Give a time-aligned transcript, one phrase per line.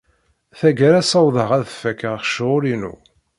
[0.59, 2.95] Tagara ssawḍeɣ ad fakeɣ ccɣel-inu.